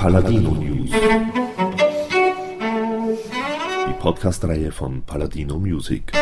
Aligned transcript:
Paladino 0.00 0.50
News. 0.50 0.90
Die 3.88 3.92
Podcast-Reihe 3.98 4.70
von 4.70 5.02
Paladino 5.02 5.58
Music. 5.58 6.12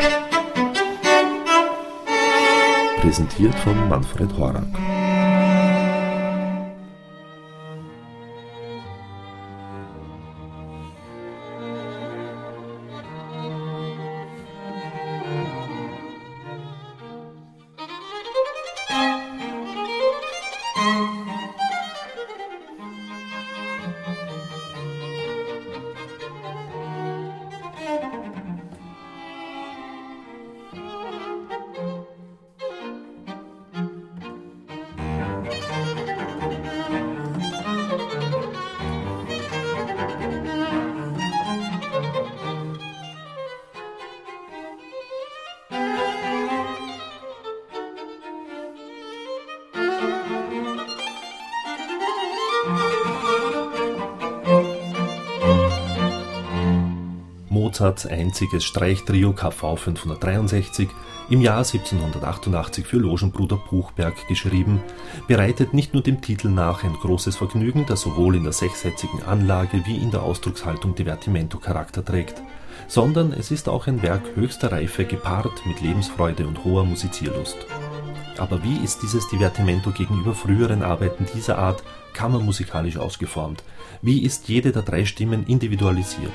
Präsentiert 3.02 3.54
von 3.56 3.86
Manfred 3.90 4.34
Horak. 4.38 4.64
Mozarts 57.76 58.06
einziges 58.06 58.64
Streichtrio 58.64 59.34
KV 59.34 59.76
563, 59.76 60.88
im 61.28 61.42
Jahr 61.42 61.58
1788 61.58 62.86
für 62.86 62.96
Logenbruder 62.96 63.58
Buchberg 63.68 64.26
geschrieben, 64.28 64.80
bereitet 65.28 65.74
nicht 65.74 65.92
nur 65.92 66.02
dem 66.02 66.22
Titel 66.22 66.48
nach 66.48 66.84
ein 66.84 66.94
großes 66.94 67.36
Vergnügen, 67.36 67.84
das 67.86 68.00
sowohl 68.00 68.36
in 68.36 68.44
der 68.44 68.54
sechssätzigen 68.54 69.22
Anlage 69.24 69.82
wie 69.84 69.98
in 69.98 70.10
der 70.10 70.22
Ausdruckshaltung 70.22 70.94
Divertimento-Charakter 70.94 72.02
trägt, 72.02 72.40
sondern 72.88 73.34
es 73.34 73.50
ist 73.50 73.68
auch 73.68 73.86
ein 73.88 74.00
Werk 74.00 74.22
höchster 74.36 74.72
Reife 74.72 75.04
gepaart 75.04 75.66
mit 75.66 75.82
Lebensfreude 75.82 76.46
und 76.46 76.64
hoher 76.64 76.86
Musizierlust. 76.86 77.58
Aber 78.38 78.64
wie 78.64 78.82
ist 78.82 79.02
dieses 79.02 79.28
Divertimento 79.28 79.90
gegenüber 79.90 80.34
früheren 80.34 80.82
Arbeiten 80.82 81.26
dieser 81.34 81.58
Art 81.58 81.82
kammermusikalisch 82.14 82.96
ausgeformt? 82.96 83.62
Wie 84.00 84.22
ist 84.22 84.48
jede 84.48 84.72
der 84.72 84.82
drei 84.82 85.04
Stimmen 85.04 85.44
individualisiert? 85.46 86.32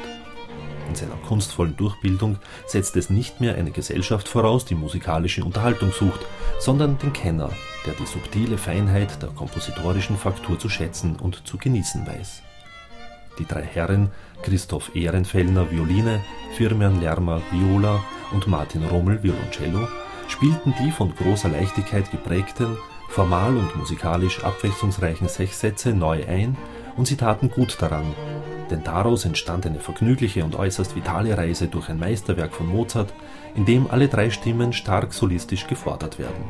In 0.91 0.95
seiner 0.95 1.15
kunstvollen 1.15 1.77
Durchbildung 1.77 2.37
setzt 2.67 2.97
es 2.97 3.09
nicht 3.09 3.39
mehr 3.39 3.55
eine 3.55 3.71
Gesellschaft 3.71 4.27
voraus, 4.27 4.65
die 4.65 4.75
musikalische 4.75 5.41
Unterhaltung 5.41 5.93
sucht, 5.93 6.19
sondern 6.59 6.97
den 6.97 7.13
Kenner, 7.13 7.49
der 7.85 7.93
die 7.93 8.05
subtile 8.05 8.57
Feinheit 8.57 9.21
der 9.21 9.29
kompositorischen 9.29 10.17
Faktur 10.17 10.59
zu 10.59 10.67
schätzen 10.67 11.15
und 11.15 11.47
zu 11.47 11.57
genießen 11.57 12.05
weiß. 12.05 12.41
Die 13.39 13.45
drei 13.45 13.61
Herren, 13.61 14.11
Christoph 14.41 14.93
Ehrenfellner 14.93 15.71
Violine, 15.71 16.19
Firmian 16.57 16.99
Lermer 16.99 17.41
Viola 17.51 18.03
und 18.33 18.47
Martin 18.47 18.83
Rommel 18.83 19.23
Violoncello, 19.23 19.87
spielten 20.27 20.73
die 20.83 20.91
von 20.91 21.15
großer 21.15 21.47
Leichtigkeit 21.47 22.11
geprägten, 22.11 22.77
formal 23.07 23.55
und 23.55 23.77
musikalisch 23.77 24.43
abwechslungsreichen 24.43 25.29
Sechssätze 25.29 25.93
neu 25.93 26.27
ein 26.27 26.57
und 26.97 27.07
sie 27.07 27.15
taten 27.15 27.49
gut 27.49 27.77
daran, 27.81 28.13
denn 28.71 28.83
daraus 28.83 29.25
entstand 29.25 29.65
eine 29.65 29.79
vergnügliche 29.79 30.43
und 30.43 30.55
äußerst 30.55 30.95
vitale 30.95 31.37
Reise 31.37 31.67
durch 31.67 31.89
ein 31.89 31.99
Meisterwerk 31.99 32.53
von 32.53 32.67
Mozart, 32.67 33.13
in 33.55 33.65
dem 33.65 33.87
alle 33.91 34.07
drei 34.07 34.29
Stimmen 34.29 34.73
stark 34.73 35.13
solistisch 35.13 35.67
gefordert 35.67 36.17
werden. 36.17 36.43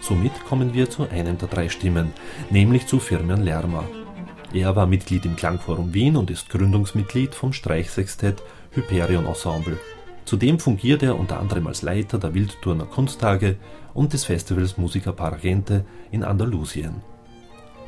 Somit 0.00 0.32
kommen 0.48 0.74
wir 0.74 0.90
zu 0.90 1.08
einem 1.08 1.38
der 1.38 1.48
drei 1.48 1.68
Stimmen, 1.68 2.12
nämlich 2.50 2.86
zu 2.86 2.98
Firmian 2.98 3.42
Lerma. 3.42 3.84
Er 4.52 4.74
war 4.74 4.86
Mitglied 4.86 5.24
im 5.24 5.36
Klangforum 5.36 5.94
Wien 5.94 6.16
und 6.16 6.30
ist 6.30 6.50
Gründungsmitglied 6.50 7.34
vom 7.34 7.52
Streichsextett 7.52 8.42
Hyperion 8.72 9.26
Ensemble. 9.26 9.78
Zudem 10.24 10.58
fungiert 10.58 11.02
er 11.02 11.18
unter 11.18 11.38
anderem 11.38 11.66
als 11.66 11.82
Leiter 11.82 12.18
der 12.18 12.34
Wildturner 12.34 12.86
Kunsttage 12.86 13.56
und 13.94 14.12
des 14.12 14.24
Festivals 14.24 14.78
Musica 14.78 15.12
Paragente 15.12 15.84
in 16.10 16.24
Andalusien. 16.24 17.02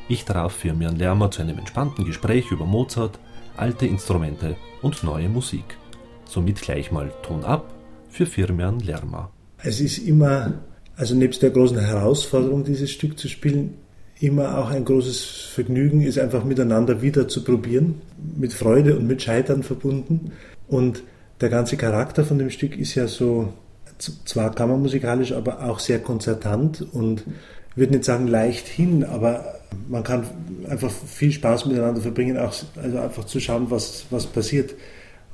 Ich 0.09 0.25
traf 0.25 0.53
Firmian 0.53 0.97
Lerma 0.97 1.31
zu 1.31 1.41
einem 1.41 1.57
entspannten 1.57 2.05
Gespräch 2.05 2.51
über 2.51 2.65
Mozart, 2.65 3.19
alte 3.57 3.85
Instrumente 3.85 4.55
und 4.81 5.03
neue 5.03 5.29
Musik. 5.29 5.77
Somit 6.25 6.61
gleich 6.61 6.91
mal 6.91 7.11
Ton 7.21 7.43
ab 7.43 7.73
für 8.09 8.25
Firmian 8.25 8.79
Lerma. 8.79 9.29
Es 9.57 9.79
ist 9.79 9.99
immer, 9.99 10.53
also 10.95 11.15
nebst 11.15 11.41
der 11.41 11.51
großen 11.51 11.79
Herausforderung, 11.79 12.63
dieses 12.63 12.91
Stück 12.91 13.17
zu 13.17 13.27
spielen, 13.27 13.75
immer 14.19 14.57
auch 14.57 14.69
ein 14.69 14.85
großes 14.85 15.49
Vergnügen, 15.53 16.01
es 16.01 16.17
einfach 16.17 16.43
miteinander 16.43 17.01
wieder 17.01 17.27
zu 17.27 17.43
probieren, 17.43 18.01
mit 18.37 18.53
Freude 18.53 18.97
und 18.97 19.07
mit 19.07 19.21
Scheitern 19.21 19.63
verbunden. 19.63 20.31
Und 20.67 21.03
der 21.41 21.49
ganze 21.49 21.77
Charakter 21.77 22.23
von 22.23 22.39
dem 22.39 22.49
Stück 22.49 22.77
ist 22.77 22.95
ja 22.95 23.07
so, 23.07 23.53
zwar 23.97 24.53
kammermusikalisch, 24.53 25.33
aber 25.33 25.63
auch 25.63 25.79
sehr 25.79 25.99
konzertant 25.99 26.85
und 26.93 27.23
ich 27.73 27.77
würde 27.77 27.93
nicht 27.93 28.05
sagen 28.05 28.27
leicht 28.27 28.67
hin, 28.67 29.03
aber 29.03 29.55
man 29.89 30.03
kann 30.03 30.25
einfach 30.69 30.91
viel 30.91 31.31
Spaß 31.31 31.65
miteinander 31.65 32.01
verbringen, 32.01 32.37
auch, 32.37 32.53
also 32.81 32.97
einfach 32.99 33.25
zu 33.25 33.39
schauen, 33.39 33.71
was, 33.71 34.05
was 34.11 34.27
passiert. 34.27 34.75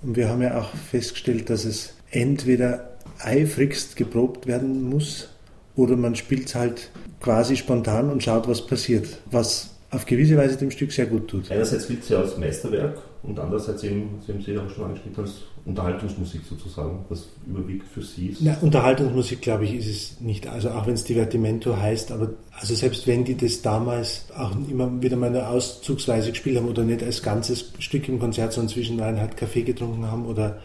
Und 0.02 0.16
wir 0.16 0.30
haben 0.30 0.42
ja 0.42 0.58
auch 0.58 0.70
festgestellt, 0.90 1.50
dass 1.50 1.66
es 1.66 1.94
entweder 2.12 2.92
eifrigst 3.20 3.98
geprobt 3.98 4.48
werden 4.48 4.84
muss 4.84 5.30
oder 5.76 5.98
man 5.98 6.16
spielt 6.16 6.48
es 6.48 6.56
halt 6.56 6.90
quasi 7.20 7.58
spontan 7.58 8.10
und 8.10 8.24
schaut, 8.24 8.48
was 8.48 8.66
passiert, 8.66 9.08
was 9.30 9.76
auf 9.92 10.06
gewisse 10.06 10.38
Weise 10.38 10.56
dem 10.58 10.72
Stück 10.72 10.92
sehr 10.92 11.08
gut 11.08 11.28
tut. 11.28 11.52
Einerseits 11.52 11.88
gilt 11.88 12.04
es 12.04 12.10
ja 12.10 12.20
als 12.20 12.38
Meisterwerk 12.38 13.02
und 13.24 13.38
andererseits 13.40 13.84
eben, 13.84 14.20
Sie 14.26 14.32
haben 14.32 14.42
Sie 14.42 14.58
auch 14.58 14.70
schon 14.70 14.86
angeschnitten, 14.86 15.24
als 15.24 15.42
Unterhaltungsmusik 15.66 16.42
sozusagen, 16.48 17.06
was 17.10 17.28
überwiegt 17.46 17.88
für 17.88 18.02
Sie 18.02 18.28
ist. 18.28 18.42
Na, 18.42 18.58
Unterhaltungsmusik, 18.62 19.42
glaube 19.42 19.66
ich, 19.66 19.76
ist 19.76 19.88
es 19.88 20.22
nicht. 20.22 20.48
Also 20.48 20.70
auch 20.72 20.88
wenn 20.88 20.94
es 20.94 21.04
Divertimento 21.04 21.78
heißt, 21.78 22.12
aber 22.12 22.32
also 22.52 22.76
selbst 22.76 23.08
wenn 23.08 23.24
die 23.24 23.36
das 23.36 23.62
damals 23.62 24.26
auch 24.36 24.52
immer 24.70 25.02
wieder 25.02 25.18
mal 25.18 25.32
der 25.32 25.50
Auszugsweise 25.50 26.32
gespielt 26.32 26.58
haben 26.58 26.68
oder 26.68 26.84
nicht 26.84 27.04
als 27.04 27.22
ganzes 27.22 27.72
Stück 27.80 28.08
im 28.10 28.20
Konzert, 28.20 28.54
sondern 28.54 28.74
zwischendrin 28.74 29.20
halt 29.20 29.38
Kaffee 29.38 29.64
getrunken 29.64 30.06
haben 30.06 30.26
oder 30.26 30.60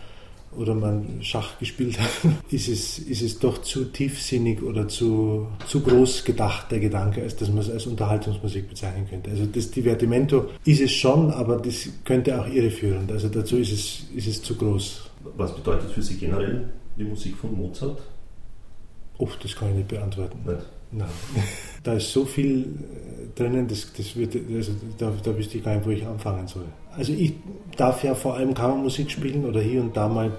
oder 0.59 0.75
man 0.75 1.23
Schach 1.23 1.59
gespielt 1.59 1.99
hat, 2.01 2.11
ist 2.51 2.69
es, 2.69 2.99
ist 2.99 3.23
es 3.23 3.39
doch 3.39 3.59
zu 3.63 3.87
tiefsinnig 3.87 4.63
oder 4.63 4.89
zu, 4.89 5.49
zu 5.67 5.81
groß 5.81 6.25
gedacht, 6.25 6.71
der 6.71 6.81
Gedanke, 6.81 7.23
als 7.23 7.37
dass 7.37 7.49
man 7.49 7.59
es 7.59 7.71
als 7.71 7.87
Unterhaltungsmusik 7.87 8.69
bezeichnen 8.69 9.07
könnte. 9.09 9.31
Also 9.31 9.47
das 9.47 9.71
Divertimento 9.71 10.47
ist 10.65 10.81
es 10.81 10.93
schon, 10.93 11.31
aber 11.31 11.57
das 11.57 11.89
könnte 12.05 12.41
auch 12.41 12.47
irreführend. 12.47 13.11
Also 13.11 13.29
dazu 13.29 13.57
ist 13.57 13.73
es, 13.73 14.03
ist 14.15 14.29
es 14.29 14.43
zu 14.43 14.55
groß. 14.57 15.11
Was 15.37 15.55
bedeutet 15.55 15.91
für 15.91 16.03
Sie 16.03 16.17
generell 16.17 16.69
die 16.97 17.05
Musik 17.05 17.37
von 17.37 17.57
Mozart? 17.57 18.01
Uff, 19.19 19.37
das 19.43 19.55
kann 19.55 19.71
ich 19.71 19.77
nicht 19.77 19.89
beantworten. 19.89 20.39
Nicht? 20.45 20.67
Nein. 20.93 21.09
Da 21.83 21.93
ist 21.93 22.11
so 22.13 22.25
viel 22.25 22.63
äh, 22.63 23.39
drinnen, 23.39 23.69
das, 23.69 23.93
das 23.95 24.17
wird, 24.17 24.35
also 24.55 24.73
da, 24.97 25.13
da 25.23 25.37
wüsste 25.37 25.59
ich 25.59 25.65
gar 25.65 25.75
nicht, 25.75 25.87
wo 25.87 25.91
ich 25.91 26.07
anfangen 26.07 26.49
soll. 26.49 26.65
Also 26.97 27.13
ich 27.13 27.35
darf 27.77 28.05
ja 28.05 28.15
vor 28.15 28.35
allem 28.35 28.55
Kammermusik 28.55 29.11
spielen 29.11 29.45
oder 29.45 29.61
hier 29.61 29.81
und 29.81 29.97
da 29.97 30.09
mal, 30.09 30.33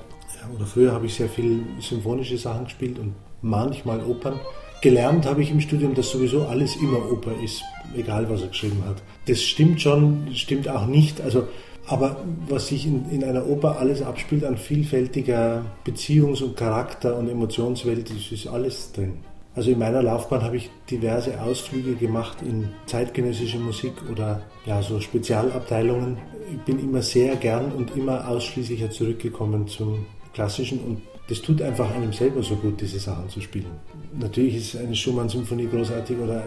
oder 0.56 0.66
früher 0.66 0.92
habe 0.92 1.06
ich 1.06 1.16
sehr 1.16 1.30
viel 1.30 1.64
symphonische 1.80 2.38
Sachen 2.38 2.66
gespielt 2.66 3.00
und 3.00 3.14
manchmal 3.42 4.02
Opern. 4.04 4.40
Gelernt 4.82 5.26
habe 5.26 5.42
ich 5.42 5.52
im 5.52 5.62
Studium, 5.62 5.96
dass 5.96 6.12
sowieso 6.12 6.46
alles 6.46 6.76
immer 6.76 7.12
Oper 7.12 7.32
ist, 7.44 7.64
egal 7.96 8.30
was 8.30 8.42
er 8.42 8.50
geschrieben 8.50 8.84
hat. 8.88 9.02
Das 9.28 9.42
stimmt 9.42 9.82
schon, 9.82 10.28
stimmt 10.34 10.70
auch 10.70 10.86
nicht. 10.86 11.22
Also 11.22 11.48
aber 11.88 12.18
was 12.47 12.68
sich 12.68 12.88
in, 12.88 13.09
in 13.12 13.24
einer 13.24 13.47
Oper 13.47 13.78
alles 13.79 14.02
abspielt 14.02 14.44
an 14.44 14.58
vielfältiger 14.58 15.64
Beziehungs- 15.85 16.44
und 16.44 16.58
Charakter- 16.58 17.16
und 17.16 17.29
Emotionswelt, 17.29 18.09
das 18.09 18.32
ist 18.32 18.47
alles 18.47 18.91
drin. 18.91 19.20
Also 19.55 19.72
in 19.72 19.79
meiner 19.79 20.03
Laufbahn 20.03 20.43
habe 20.43 20.57
ich 20.57 20.69
diverse 20.91 21.41
Ausflüge 21.41 21.96
gemacht 21.96 22.41
in 22.41 22.69
zeitgenössische 22.87 23.57
Musik 23.57 23.93
oder 24.11 24.41
ja, 24.66 24.81
so 24.81 24.99
Spezialabteilungen. 24.99 26.17
Ich 26.52 26.59
bin 26.59 26.79
immer 26.79 27.02
sehr 27.02 27.37
gern 27.37 27.72
und 27.72 27.96
immer 27.96 28.28
ausschließlicher 28.28 28.91
zurückgekommen 28.91 29.67
zum 29.67 30.05
Klassischen 30.34 30.79
und 30.79 31.02
das 31.28 31.41
tut 31.41 31.61
einfach 31.61 31.90
einem 31.90 32.13
selber 32.13 32.43
so 32.43 32.55
gut, 32.55 32.79
diese 32.81 32.99
Sachen 32.99 33.29
zu 33.29 33.41
spielen. 33.41 33.72
Natürlich 34.19 34.57
ist 34.57 34.78
eine 34.78 34.96
Schumann-Symphonie 34.96 35.67
großartig 35.67 36.17
oder 36.19 36.43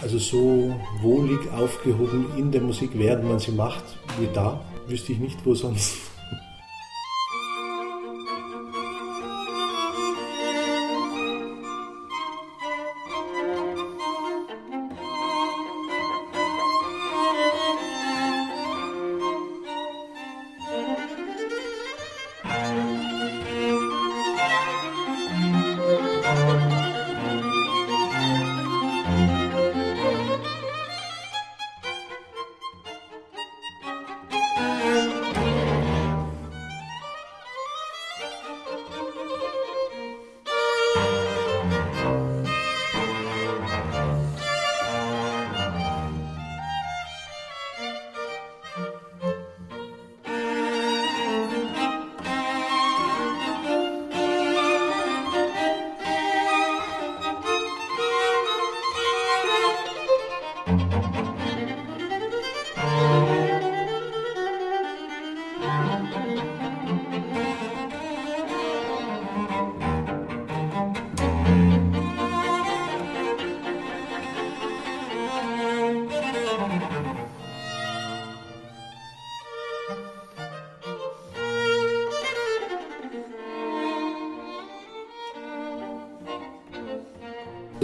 also 0.00 0.18
so 0.18 0.74
wohlig 1.00 1.40
aufgehoben 1.56 2.26
in 2.36 2.52
der 2.52 2.60
Musik, 2.60 2.90
während 2.94 3.24
man 3.24 3.40
sie 3.40 3.50
macht, 3.50 3.82
wie 4.20 4.28
da, 4.32 4.60
wüsste 4.86 5.12
ich 5.12 5.18
nicht, 5.18 5.44
wo 5.44 5.54
sonst. 5.54 6.11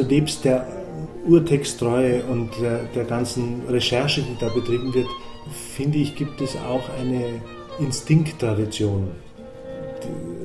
Nebst 0.03 0.45
der 0.45 0.67
Urtexttreue 1.27 2.23
und 2.25 2.51
der, 2.61 2.85
der 2.95 3.05
ganzen 3.05 3.63
Recherche, 3.69 4.23
die 4.23 4.37
da 4.41 4.49
betrieben 4.49 4.95
wird, 4.95 5.09
finde 5.75 5.99
ich, 5.99 6.17
gibt 6.17 6.41
es 6.41 6.57
auch 6.57 6.89
eine 7.01 7.41
Instinkttradition. 7.79 9.09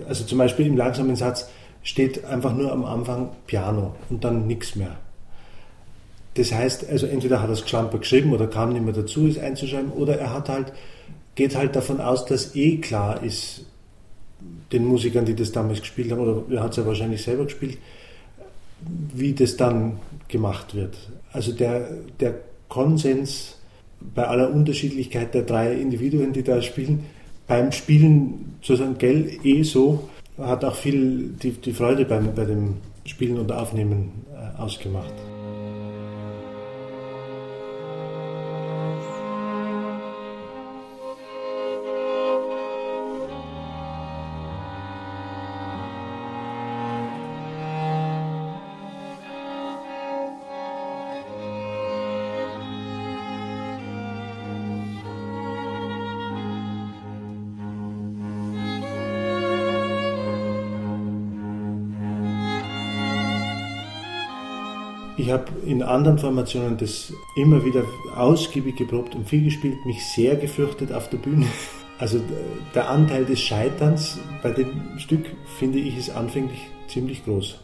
Also 0.08 0.24
zum 0.26 0.38
Beispiel 0.38 0.68
im 0.68 0.78
langsamen 0.78 1.16
Satz 1.16 1.50
steht 1.84 2.26
einfach 2.26 2.54
nur 2.54 2.72
am 2.72 2.86
Anfang 2.86 3.30
Piano 3.48 3.96
und 4.10 4.24
dann 4.24 4.48
nichts 4.48 4.76
mehr. 4.76 4.98
Das 6.36 6.52
heißt, 6.52 6.90
also 6.90 7.06
entweder 7.06 7.42
hat 7.42 7.50
er 7.50 7.54
es 7.54 7.62
geschlamper 7.62 8.00
geschrieben 8.00 8.34
oder 8.34 8.48
kam 8.48 8.74
nicht 8.74 8.84
mehr 8.84 8.94
dazu, 8.94 9.28
es 9.28 9.38
einzuschreiben, 9.38 9.92
oder 9.92 10.18
er 10.18 10.34
hat 10.34 10.50
halt, 10.50 10.74
geht 11.36 11.56
halt 11.56 11.76
davon 11.76 12.02
aus, 12.02 12.26
dass 12.26 12.56
eh 12.56 12.78
klar 12.78 13.24
ist, 13.24 13.66
den 14.72 14.86
Musikern, 14.86 15.26
die 15.26 15.36
das 15.36 15.52
damals 15.52 15.82
gespielt 15.82 16.12
haben, 16.12 16.22
oder 16.22 16.44
er 16.56 16.64
hat 16.64 16.72
es 16.72 16.78
ja 16.78 16.86
wahrscheinlich 16.86 17.22
selber 17.22 17.44
gespielt, 17.44 17.78
wie 19.14 19.34
das 19.34 19.58
dann 19.58 20.00
gemacht 20.28 20.76
wird. 20.76 20.98
Also 21.32 21.52
der, 21.52 21.90
der 22.20 22.36
Konsens 22.70 23.58
bei 24.16 24.28
aller 24.28 24.52
Unterschiedlichkeit 24.52 25.34
der 25.34 25.44
drei 25.44 25.74
Individuen, 25.74 26.34
die 26.34 26.44
da 26.44 26.62
spielen, 26.62 27.06
beim 27.48 27.72
Spielen 27.72 28.56
sozusagen 28.62 28.98
gell 28.98 29.30
eh 29.44 29.64
so, 29.64 30.10
hat 30.38 30.64
auch 30.66 30.76
viel 30.76 31.36
die, 31.42 31.52
die 31.52 31.74
Freude 31.74 32.06
beim, 32.06 32.34
bei 32.34 32.46
dem 32.46 32.76
Spielen 33.06 33.38
und 33.38 33.52
Aufnehmen 33.52 34.26
äh, 34.34 34.60
ausgemacht. 34.60 35.14
Ich 65.16 65.30
habe 65.30 65.46
in 65.66 65.84
anderen 65.84 66.18
Formationen 66.18 66.78
das 66.78 67.14
immer 67.36 67.64
wieder 67.64 67.84
ausgiebig 68.16 68.78
geprobt 68.78 69.14
und 69.14 69.30
viel 69.30 69.44
gespielt, 69.44 69.86
mich 69.86 70.04
sehr 70.06 70.36
gefürchtet 70.36 70.92
auf 70.92 71.10
der 71.10 71.18
Bühne. 71.18 71.46
Also 72.00 72.20
der 72.74 72.90
Anteil 72.90 73.24
des 73.24 73.40
Scheiterns 73.40 74.18
bei 74.42 74.50
dem 74.50 74.98
Stück, 74.98 75.26
finde 75.58 75.78
ich, 75.78 75.96
ist 75.96 76.10
anfänglich 76.10 76.60
ziemlich 76.88 77.24
groß. 77.24 77.60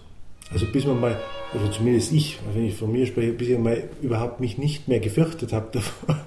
Also 0.51 0.65
bis 0.71 0.85
man 0.85 1.01
mal, 1.01 1.19
oder 1.53 1.63
also 1.63 1.79
zumindest 1.79 2.13
ich, 2.13 2.37
wenn 2.53 2.65
ich 2.65 2.75
von 2.75 2.91
mir 2.91 3.05
spreche, 3.05 3.33
bis 3.33 3.49
ich 3.49 3.57
mal 3.57 3.89
überhaupt 4.01 4.39
mich 4.39 4.57
nicht 4.57 4.87
mehr 4.87 4.99
gefürchtet 4.99 5.51
habe 5.51 5.69
davor 5.73 6.19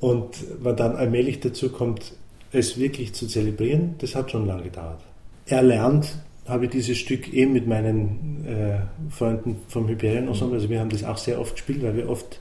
und 0.00 0.62
man 0.62 0.76
dann 0.76 0.96
allmählich 0.96 1.40
dazu 1.40 1.70
kommt, 1.70 2.12
es 2.52 2.78
wirklich 2.78 3.14
zu 3.14 3.26
zelebrieren, 3.26 3.94
das 3.98 4.14
hat 4.14 4.30
schon 4.30 4.46
lange 4.46 4.64
gedauert. 4.64 5.00
Er 5.46 5.62
lernt 5.62 6.18
habe 6.48 6.64
ich 6.64 6.70
dieses 6.70 6.98
Stück 6.98 7.32
eben 7.32 7.52
mit 7.52 7.66
meinen 7.66 8.44
äh, 8.46 9.10
Freunden 9.10 9.56
vom 9.68 9.88
Hyperion 9.88 10.28
Ensemble, 10.28 10.56
also 10.56 10.70
wir 10.70 10.80
haben 10.80 10.90
das 10.90 11.04
auch 11.04 11.18
sehr 11.18 11.40
oft 11.40 11.54
gespielt, 11.54 11.82
weil 11.82 11.96
wir 11.96 12.08
oft 12.08 12.40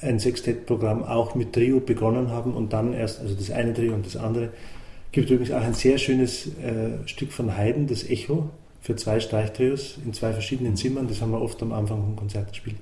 ein 0.00 0.18
Sextettprogramm 0.18 1.04
auch 1.04 1.34
mit 1.34 1.52
Trio 1.52 1.80
begonnen 1.80 2.30
haben 2.30 2.54
und 2.54 2.72
dann 2.72 2.92
erst, 2.92 3.20
also 3.20 3.34
das 3.34 3.50
eine 3.50 3.72
Trio 3.74 3.94
und 3.94 4.06
das 4.06 4.16
andere. 4.16 4.50
Gibt 5.12 5.30
übrigens 5.30 5.52
auch 5.52 5.62
ein 5.62 5.74
sehr 5.74 5.98
schönes 5.98 6.46
äh, 6.46 7.06
Stück 7.06 7.32
von 7.32 7.56
Haydn, 7.56 7.86
das 7.86 8.08
Echo, 8.08 8.50
für 8.80 8.96
zwei 8.96 9.20
Streichtrios 9.20 9.98
in 10.04 10.12
zwei 10.12 10.32
verschiedenen 10.32 10.76
Zimmern. 10.76 11.06
Das 11.06 11.20
haben 11.20 11.30
wir 11.30 11.40
oft 11.40 11.62
am 11.62 11.72
Anfang 11.72 12.02
vom 12.02 12.16
Konzert 12.16 12.48
gespielt. 12.48 12.76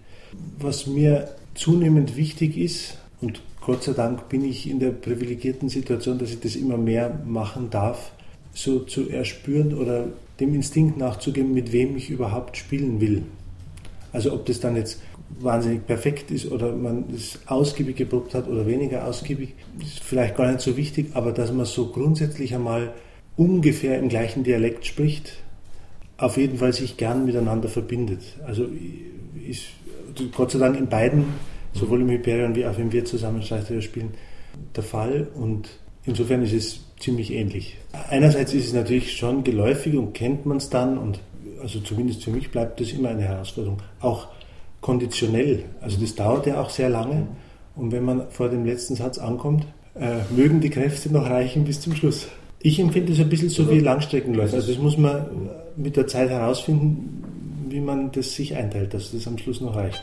Was 0.59 0.87
mir 0.87 1.29
zunehmend 1.55 2.17
wichtig 2.17 2.57
ist, 2.57 2.97
und 3.21 3.43
Gott 3.61 3.83
sei 3.83 3.93
Dank 3.93 4.29
bin 4.31 4.45
ich 4.45 4.69
in 4.69 4.81
der 4.81 4.91
privilegierten 4.91 5.69
Situation, 5.69 6.19
dass 6.19 6.31
ich 6.31 6.41
das 6.41 6.57
immer 6.57 6.79
mehr 6.79 7.21
machen 7.27 7.69
darf, 7.69 8.13
so 8.53 8.81
zu 8.81 9.09
erspüren 9.09 9.75
oder 9.75 10.09
dem 10.41 10.55
Instinkt 10.55 10.97
nachzugeben, 10.97 11.53
mit 11.53 11.73
wem 11.73 11.97
ich 11.97 12.11
überhaupt 12.11 12.57
spielen 12.57 13.01
will. 13.01 13.23
Also 14.13 14.33
ob 14.33 14.47
das 14.47 14.61
dann 14.61 14.77
jetzt 14.77 15.01
wahnsinnig 15.39 15.87
perfekt 15.87 16.31
ist 16.31 16.51
oder 16.51 16.75
man 16.75 17.05
es 17.15 17.39
ausgiebig 17.47 17.97
geprobt 17.97 18.35
hat 18.35 18.49
oder 18.49 18.67
weniger 18.67 19.07
ausgiebig, 19.07 19.55
ist 19.81 20.01
vielleicht 20.01 20.37
gar 20.37 20.51
nicht 20.51 20.61
so 20.61 20.77
wichtig, 20.77 21.11
aber 21.15 21.33
dass 21.33 21.53
man 21.53 21.67
so 21.67 21.87
grundsätzlich 21.87 22.55
einmal 22.55 22.93
ungefähr 23.37 23.99
im 23.99 24.09
gleichen 24.09 24.43
Dialekt 24.43 24.87
spricht, 24.87 25.35
auf 26.19 26.37
jeden 26.37 26.59
Fall 26.59 26.73
sich 26.73 26.97
gern 26.97 27.25
miteinander 27.25 27.69
verbindet. 27.69 28.21
Also 28.45 28.67
ist 29.49 29.67
Gott 30.35 30.51
sei 30.51 30.59
Dank 30.59 30.77
in 30.77 30.89
beiden, 30.89 31.25
sowohl 31.73 32.03
im 32.03 32.11
Hyperion 32.11 32.55
wie 32.57 32.67
auch 32.67 32.77
wenn 32.77 32.93
wir 32.93 33.05
zusammen 33.05 33.43
Streichtheater 33.43 33.83
spielen, 33.83 34.11
der 34.75 34.83
Fall 34.83 35.29
und 35.35 35.71
insofern 36.11 36.43
ist 36.43 36.53
es 36.53 36.81
ziemlich 36.99 37.33
ähnlich. 37.33 37.77
Einerseits 38.11 38.53
ist 38.53 38.67
es 38.67 38.73
natürlich 38.75 39.17
schon 39.17 39.45
geläufig 39.45 39.97
und 39.97 40.13
kennt 40.13 40.45
man 40.45 40.59
es 40.59 40.69
dann 40.69 40.99
und 40.99 41.21
also 41.63 41.81
zumindest 41.81 42.25
für 42.25 42.31
mich 42.31 42.51
bleibt 42.51 42.81
das 42.81 42.93
immer 42.93 43.11
eine 43.11 43.23
Herausforderung. 43.23 43.79
Auch 44.01 44.29
konditionell, 44.81 45.65
also 45.81 45.99
das 46.01 46.15
dauert 46.15 46.47
ja 46.47 46.61
auch 46.61 46.71
sehr 46.71 46.89
lange 46.89 47.29
und 47.77 47.93
wenn 47.93 48.05
man 48.05 48.31
vor 48.31 48.49
dem 48.49 48.65
letzten 48.65 48.97
Satz 48.97 49.19
ankommt, 49.19 49.67
äh, 49.95 50.19
mögen 50.35 50.61
die 50.61 50.71
Kräfte 50.71 51.13
noch 51.13 51.29
reichen 51.29 51.65
bis 51.65 51.81
zum 51.81 51.95
Schluss. 51.95 52.29
Ich 52.61 52.79
empfinde 52.79 53.13
es 53.13 53.21
ein 53.21 53.29
bisschen 53.29 53.49
so 53.49 53.71
wie 53.71 53.81
Langstreckenläufer. 53.81 54.57
Also 54.57 54.73
das 54.73 54.81
muss 54.81 54.99
man 54.99 55.49
mit 55.77 55.97
der 55.97 56.07
Zeit 56.07 56.29
herausfinden, 56.29 57.25
wie 57.69 57.81
man 57.81 58.13
das 58.13 58.35
sich 58.35 58.55
einteilt, 58.55 58.93
dass 58.93 59.13
das 59.13 59.27
am 59.27 59.39
Schluss 59.39 59.61
noch 59.61 59.77
reicht. 59.77 60.03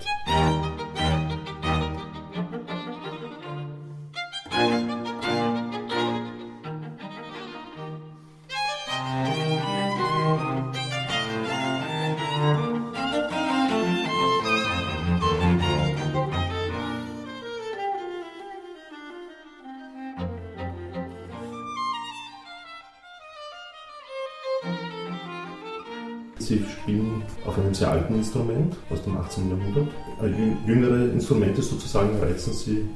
Sie 26.57 26.71
spielen 26.71 27.23
auf 27.45 27.57
einem 27.57 27.73
sehr 27.73 27.91
alten 27.91 28.15
Instrument 28.15 28.75
aus 28.89 29.03
dem 29.03 29.17
18. 29.17 29.49
Jahrhundert. 29.49 29.87
Äh, 30.21 30.67
jüngere 30.67 31.11
Instrumente 31.11 31.61
sozusagen 31.61 32.17
reizen 32.19 32.53
Sie 32.53 32.87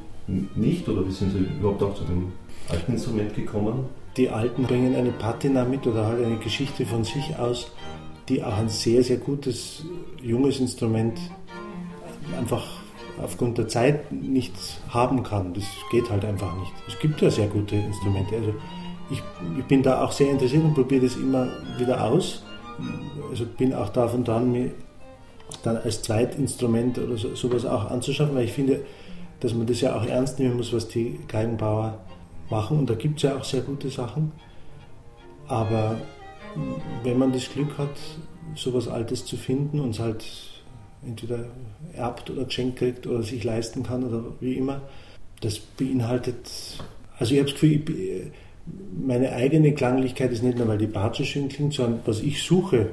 nicht 0.55 0.87
oder 0.87 1.05
wie 1.05 1.11
sind 1.11 1.31
Sie 1.31 1.39
überhaupt 1.59 1.83
auch 1.83 1.95
zu 1.95 2.03
dem 2.05 2.31
alten 2.69 2.93
Instrument 2.93 3.35
gekommen? 3.35 3.85
Die 4.17 4.29
Alten 4.29 4.63
bringen 4.63 4.95
eine 4.95 5.11
Patina 5.11 5.63
mit 5.65 5.85
oder 5.87 6.05
halt 6.05 6.25
eine 6.25 6.37
Geschichte 6.37 6.85
von 6.85 7.03
sich 7.03 7.37
aus, 7.37 7.71
die 8.29 8.43
auch 8.43 8.57
ein 8.57 8.69
sehr, 8.69 9.03
sehr 9.03 9.17
gutes 9.17 9.85
junges 10.21 10.59
Instrument 10.59 11.19
einfach 12.37 12.65
aufgrund 13.21 13.57
der 13.57 13.67
Zeit 13.67 14.11
nicht 14.11 14.53
haben 14.89 15.23
kann. 15.23 15.53
Das 15.53 15.65
geht 15.91 16.09
halt 16.09 16.25
einfach 16.25 16.55
nicht. 16.57 16.71
Es 16.87 16.97
gibt 16.99 17.21
ja 17.21 17.29
sehr 17.29 17.47
gute 17.47 17.75
Instrumente. 17.75 18.35
Also 18.35 18.53
ich, 19.09 19.21
ich 19.59 19.65
bin 19.65 19.83
da 19.83 20.03
auch 20.03 20.11
sehr 20.11 20.31
interessiert 20.31 20.63
und 20.63 20.73
probiere 20.73 21.05
das 21.05 21.15
immer 21.15 21.47
wieder 21.77 22.03
aus 22.03 22.43
also 23.29 23.45
bin 23.45 23.73
auch 23.73 23.89
davon 23.89 24.23
dran, 24.23 24.51
mir 24.51 24.71
dann 25.63 25.77
als 25.77 26.01
Zweitinstrument 26.01 26.97
oder 26.97 27.17
so, 27.17 27.35
sowas 27.35 27.65
auch 27.65 27.89
anzuschaffen, 27.89 28.35
weil 28.35 28.45
ich 28.45 28.53
finde, 28.53 28.81
dass 29.39 29.53
man 29.53 29.67
das 29.67 29.81
ja 29.81 29.95
auch 29.95 30.05
ernst 30.05 30.39
nehmen 30.39 30.57
muss, 30.57 30.71
was 30.73 30.87
die 30.87 31.19
Geigenbauer 31.27 31.99
machen. 32.49 32.79
Und 32.79 32.89
da 32.89 32.95
gibt 32.95 33.17
es 33.17 33.23
ja 33.23 33.35
auch 33.35 33.43
sehr 33.43 33.61
gute 33.61 33.89
Sachen. 33.89 34.31
Aber 35.47 35.97
wenn 37.03 37.17
man 37.17 37.33
das 37.33 37.51
Glück 37.51 37.77
hat, 37.77 37.89
sowas 38.55 38.87
Altes 38.87 39.25
zu 39.25 39.37
finden 39.37 39.79
und 39.79 39.91
es 39.91 39.99
halt 39.99 40.25
entweder 41.05 41.45
erbt 41.93 42.29
oder 42.29 42.45
geschenkt 42.45 42.77
kriegt 42.77 43.07
oder 43.07 43.23
sich 43.23 43.43
leisten 43.43 43.83
kann 43.83 44.03
oder 44.03 44.23
wie 44.39 44.53
immer, 44.53 44.81
das 45.41 45.59
beinhaltet, 45.59 46.51
also 47.17 47.33
ich 47.33 47.39
habe 47.39 47.51
das 47.51 47.59
Gefühl, 47.59 47.71
ich, 47.71 48.31
meine 49.05 49.33
eigene 49.33 49.73
Klanglichkeit 49.73 50.31
ist 50.31 50.43
nicht 50.43 50.57
nur, 50.57 50.67
weil 50.67 50.77
die 50.77 50.87
Batsche 50.87 51.25
schön 51.25 51.49
klingt, 51.49 51.73
sondern 51.73 52.01
was 52.05 52.21
ich 52.21 52.43
suche, 52.43 52.89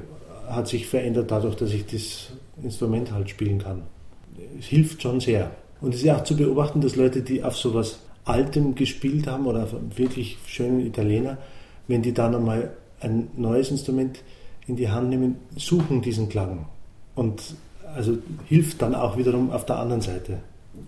hat 0.47 0.67
sich 0.67 0.87
verändert 0.87 1.31
dadurch, 1.31 1.55
dass 1.55 1.73
ich 1.73 1.85
das 1.85 2.31
Instrument 2.63 3.11
halt 3.11 3.29
spielen 3.29 3.59
kann. 3.59 3.83
Es 4.59 4.65
hilft 4.65 5.01
schon 5.01 5.19
sehr. 5.19 5.51
Und 5.81 5.93
es 5.93 6.03
ist 6.03 6.09
auch 6.09 6.23
zu 6.23 6.35
beobachten, 6.35 6.81
dass 6.81 6.95
Leute, 6.95 7.21
die 7.21 7.43
auf 7.43 7.55
sowas 7.55 7.99
Altem 8.25 8.75
gespielt 8.75 9.27
haben 9.27 9.45
oder 9.45 9.63
auf 9.63 9.73
einem 9.73 9.97
wirklich 9.97 10.37
schönen 10.45 10.85
Italiener, 10.85 11.37
wenn 11.87 12.01
die 12.01 12.13
dann 12.13 12.35
einmal 12.35 12.71
ein 12.99 13.29
neues 13.37 13.71
Instrument 13.71 14.21
in 14.67 14.75
die 14.75 14.89
Hand 14.89 15.09
nehmen, 15.09 15.35
suchen 15.55 16.01
diesen 16.01 16.29
Klang. 16.29 16.67
Und 17.15 17.55
also 17.95 18.17
hilft 18.45 18.81
dann 18.81 18.93
auch 18.93 19.17
wiederum 19.17 19.51
auf 19.51 19.65
der 19.65 19.77
anderen 19.79 20.01
Seite. 20.01 20.39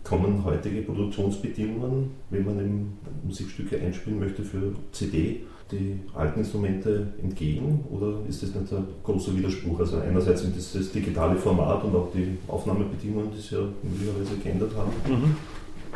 Kommen 0.04 0.44
heutige 0.44 0.82
Produktionsbedingungen, 0.82 2.12
wenn 2.30 2.46
man 2.46 2.94
Musikstücke 3.24 3.80
einspielen 3.80 4.20
möchte 4.20 4.44
für 4.44 4.74
CD, 4.92 5.42
die 5.72 6.00
alten 6.14 6.40
Instrumente 6.40 7.08
entgegen 7.22 7.86
oder 7.90 8.18
ist 8.28 8.44
das 8.44 8.54
nicht 8.54 8.74
ein 8.74 8.86
großer 9.04 9.36
Widerspruch? 9.36 9.80
Also 9.80 9.98
einerseits 9.98 10.42
sind 10.42 10.56
das 10.58 10.74
das 10.74 10.92
digitale 10.92 11.38
Format 11.38 11.84
und 11.84 11.96
auch 11.96 12.10
die 12.14 12.38
Aufnahmebedingungen, 12.48 13.32
die 13.32 13.42
sich 13.42 13.52
ja 13.52 13.60
möglicherweise 13.84 14.36
geändert 14.44 14.72
haben. 14.76 14.92
Mhm. 15.08 15.36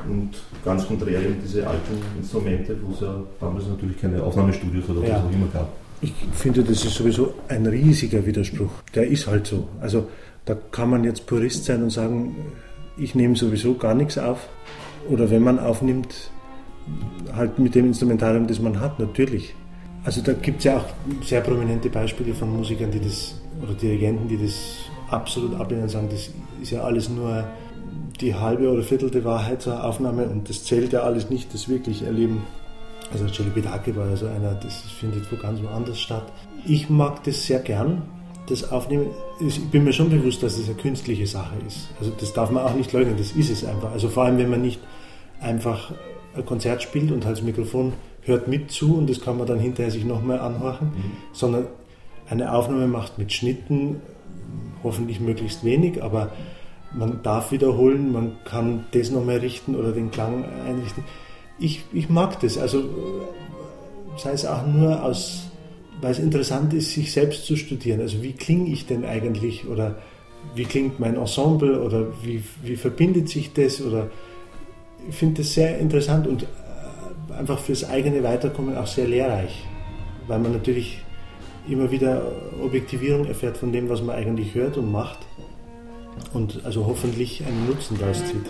Und 0.10 0.32
ganz 0.64 0.86
konträr 0.88 1.22
eben 1.22 1.38
diese 1.44 1.66
alten 1.68 1.98
Instrumente, 2.18 2.78
wo 2.82 2.94
es 2.94 3.02
ja 3.02 3.22
damals 3.40 3.68
natürlich 3.68 4.00
keine 4.00 4.22
Aufnahmestudios 4.22 4.90
oder 4.90 5.08
ja. 5.08 5.16
was 5.16 5.24
auch 5.24 5.32
immer 5.32 5.48
gab. 5.48 5.70
Ich 6.02 6.14
finde, 6.34 6.64
das 6.64 6.84
ist 6.84 6.94
sowieso 6.94 7.34
ein 7.48 7.66
riesiger 7.66 8.26
Widerspruch. 8.26 8.70
Der 8.94 9.08
ist 9.08 9.28
halt 9.28 9.48
so. 9.48 9.68
Also 9.80 10.08
da 10.44 10.56
kann 10.72 10.90
man 10.90 11.04
jetzt 11.04 11.26
Purist 11.26 11.66
sein 11.66 11.82
und 11.82 11.90
sagen, 11.90 12.36
ich 12.98 13.16
nehme 13.16 13.36
sowieso 13.36 13.76
gar 13.76 13.94
nichts 13.94 14.18
auf. 14.18 14.48
Oder 15.10 15.30
wenn 15.30 15.44
man 15.44 15.60
aufnimmt, 15.60 16.32
halt 17.36 17.60
mit 17.60 17.76
dem 17.76 17.86
Instrumentarium, 17.88 18.48
das 18.48 18.60
man 18.60 18.80
hat, 18.80 19.00
natürlich. 19.00 19.56
Also 20.04 20.22
da 20.22 20.34
gibt 20.34 20.60
es 20.60 20.66
ja 20.66 20.78
auch 20.78 20.86
sehr 21.24 21.42
prominente 21.42 21.90
Beispiele 21.90 22.34
von 22.34 22.56
Musikern, 22.56 22.92
die 22.92 23.00
das, 23.00 23.40
oder 23.62 23.74
Dirigenten, 23.74 24.28
die 24.28 24.38
das 24.38 24.78
absolut 25.10 25.60
ablehnen 25.60 25.84
und 25.84 25.90
sagen, 25.90 26.10
das 26.10 26.30
ist 26.62 26.72
ja 26.72 26.82
alles 26.82 27.10
nur 27.10 27.46
die 28.22 28.34
halbe 28.34 28.70
oder 28.70 28.84
viertelte 28.84 29.24
Wahrheit 29.26 29.62
zur 29.62 29.84
Aufnahme 29.84 30.26
und 30.26 30.50
das 30.50 30.64
zählt 30.64 30.94
ja 30.94 31.02
alles 31.02 31.30
nicht, 31.30 31.54
das 31.54 31.68
wirklich 31.68 32.04
erleben. 32.04 32.44
Also 33.12 33.26
Jelly 33.26 33.50
Bedake 33.50 33.96
war 33.96 34.10
ja 34.10 34.16
so 34.16 34.28
einer, 34.28 34.54
das 34.56 34.82
findet 35.00 35.32
wo 35.32 35.36
ganz 35.36 35.62
woanders 35.62 36.00
statt. 36.00 36.32
Ich 36.66 36.90
mag 36.90 37.24
das 37.24 37.46
sehr 37.46 37.60
gern, 37.60 38.04
das 38.48 38.72
Aufnehmen. 38.72 39.08
Ich 39.40 39.64
bin 39.70 39.84
mir 39.84 39.94
schon 39.94 40.10
bewusst, 40.10 40.44
dass 40.44 40.58
das 40.58 40.66
eine 40.66 40.76
künstliche 40.76 41.28
Sache 41.28 41.56
ist. 41.68 41.90
Also 42.00 42.12
das 42.18 42.34
darf 42.34 42.52
man 42.52 42.64
auch 42.64 42.74
nicht 42.74 42.92
leugnen, 42.94 43.16
das 43.18 43.32
ist 43.32 43.50
es 43.50 43.66
einfach. 43.66 43.92
Also 43.92 44.10
vor 44.10 44.26
allem, 44.26 44.38
wenn 44.38 44.50
man 44.50 44.62
nicht 44.62 44.80
einfach 45.42 45.92
ein 46.36 46.46
Konzert 46.46 46.82
spielt 46.82 47.12
und 47.12 47.26
halt 47.26 47.38
das 47.38 47.44
Mikrofon 47.44 47.94
hört 48.22 48.48
mit 48.48 48.72
zu 48.72 48.98
und 48.98 49.10
das 49.10 49.22
kann 49.22 49.38
man 49.38 49.48
dann 49.48 49.60
hinterher 49.60 49.92
sich 49.92 50.06
nochmal 50.06 50.40
anhorchen, 50.40 50.88
mhm. 50.88 51.12
sondern 51.32 51.68
eine 52.30 52.52
Aufnahme 52.54 52.88
macht 52.88 53.18
mit 53.18 53.32
Schnitten, 53.32 54.02
hoffentlich 54.84 55.20
möglichst 55.20 55.64
wenig, 55.64 56.04
aber 56.04 56.32
man 56.94 57.22
darf 57.24 57.52
wiederholen, 57.52 58.12
man 58.12 58.38
kann 58.46 58.86
das 58.92 59.12
nochmal 59.12 59.38
richten 59.38 59.76
oder 59.76 59.92
den 59.92 60.12
Klang 60.12 60.46
einrichten. 60.66 61.04
Ich, 61.60 61.84
ich 61.94 62.10
mag 62.10 62.40
das, 62.40 62.58
also 62.58 62.84
sei 64.18 64.32
es 64.32 64.46
auch 64.46 64.66
nur 64.66 65.04
aus, 65.04 65.45
weil 66.06 66.12
es 66.12 66.20
interessant 66.20 66.72
ist, 66.76 66.92
sich 66.92 67.12
selbst 67.12 67.48
zu 67.48 67.56
studieren. 67.56 68.00
Also 68.00 68.22
wie 68.22 68.34
klinge 68.34 68.70
ich 68.70 68.86
denn 68.86 69.06
eigentlich 69.06 69.68
oder 69.68 69.96
wie 70.54 70.66
klingt 70.66 71.00
mein 71.00 71.16
Ensemble 71.16 71.82
oder 71.82 72.06
wie, 72.22 72.44
wie 72.62 72.76
verbindet 72.76 73.28
sich 73.28 73.54
das 73.54 73.82
oder 73.82 74.12
ich 75.10 75.16
finde 75.16 75.42
das 75.42 75.56
sehr 75.56 75.80
interessant 75.80 76.28
und 76.28 76.44
äh, 76.44 77.34
einfach 77.34 77.58
fürs 77.58 77.90
eigene 77.90 78.22
Weiterkommen 78.22 78.78
auch 78.78 78.86
sehr 78.86 79.08
lehrreich, 79.08 79.64
weil 80.28 80.38
man 80.38 80.52
natürlich 80.52 81.00
immer 81.68 81.90
wieder 81.90 82.22
Objektivierung 82.64 83.26
erfährt 83.26 83.58
von 83.58 83.72
dem, 83.72 83.90
was 83.90 84.04
man 84.04 84.16
eigentlich 84.16 84.54
hört 84.54 84.78
und 84.78 84.92
macht 84.92 85.18
und 86.34 86.64
also 86.66 86.86
hoffentlich 86.86 87.44
einen 87.44 87.66
Nutzen 87.66 87.98
daraus 87.98 88.24
zieht. 88.24 88.46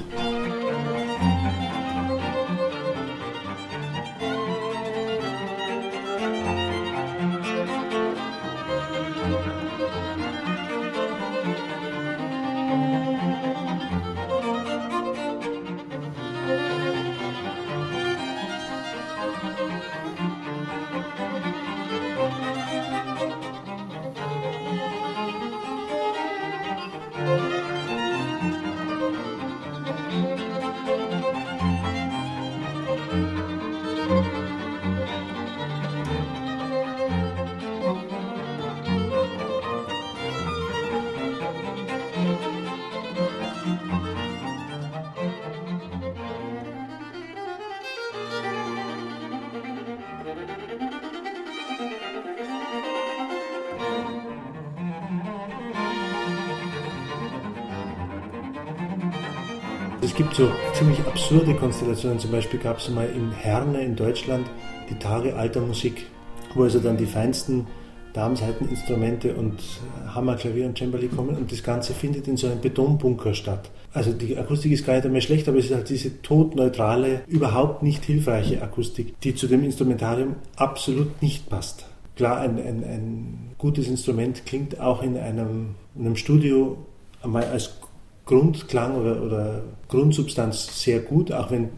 Es 60.16 60.20
gibt 60.20 60.36
so 60.36 60.50
ziemlich 60.72 60.98
absurde 61.00 61.54
Konstellationen. 61.56 62.20
Zum 62.20 62.32
Beispiel 62.32 62.58
gab 62.58 62.78
es 62.78 62.90
mal 62.90 63.06
in 63.06 63.34
Herne 63.34 63.84
in 63.84 63.98
Deutschland 63.98 64.48
die 64.90 64.98
Tage 64.98 65.36
alter 65.36 65.60
Musik, 65.60 66.06
wo 66.54 66.64
also 66.64 66.80
dann 66.80 66.96
die 66.96 67.06
feinsten 67.06 67.68
Darmseiteninstrumente 68.14 69.36
und 69.36 69.60
Hammer, 70.08 70.38
Klavier 70.38 70.68
und 70.68 70.78
Cembali 70.78 71.10
kommen 71.10 71.36
und 71.36 71.52
das 71.52 71.62
Ganze 71.62 71.94
findet 71.94 72.30
in 72.30 72.38
so 72.38 72.48
einem 72.48 72.62
Betonbunker 72.62 73.34
statt. 73.34 73.70
Also 73.92 74.14
die 74.14 74.38
Akustik 74.38 74.72
ist 74.72 74.86
gar 74.86 74.96
nicht 74.96 75.06
einmal 75.06 75.20
schlecht, 75.20 75.50
aber 75.50 75.58
es 75.58 75.66
ist 75.66 75.76
halt 75.76 75.90
diese 75.90 76.22
todneutrale, 76.22 77.24
überhaupt 77.28 77.84
nicht 77.84 78.06
hilfreiche 78.06 78.62
Akustik, 78.62 79.20
die 79.20 79.36
zu 79.36 79.48
dem 79.48 79.66
Instrumentarium 79.66 80.36
absolut 80.56 81.22
nicht 81.22 81.50
passt. 81.50 81.88
Klar, 82.16 82.40
ein, 82.40 82.58
ein, 82.58 82.86
ein 82.86 83.50
gutes 83.58 83.90
Instrument 83.90 84.46
klingt 84.46 84.80
auch 84.80 85.04
in 85.04 85.18
einem, 85.18 85.76
in 85.94 86.06
einem 86.06 86.16
Studio 86.16 86.78
einmal 87.22 87.44
als 87.44 87.82
Grundklang 88.25 88.96
oder, 88.96 89.22
oder 89.22 89.63
Grundsubstanz 89.88 90.82
sehr 90.82 91.00
gut, 91.00 91.32
auch 91.32 91.51
wenn 91.51 91.70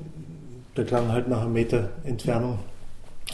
der 0.76 0.86
Klang 0.86 1.12
halt 1.12 1.28
nach 1.28 1.42
einem 1.42 1.54
Meter 1.54 1.90
Entfernung 2.04 2.60